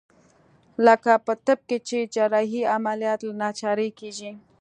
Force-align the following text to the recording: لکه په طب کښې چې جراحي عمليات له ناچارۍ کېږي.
لکه 0.85 1.13
په 1.25 1.33
طب 1.45 1.59
کښې 1.69 1.79
چې 1.87 1.97
جراحي 2.13 2.61
عمليات 2.75 3.19
له 3.27 3.33
ناچارۍ 3.41 3.89
کېږي. 3.99 4.31